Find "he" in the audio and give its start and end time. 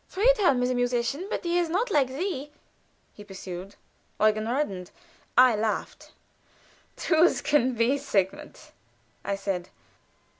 1.43-1.59, 3.13-3.23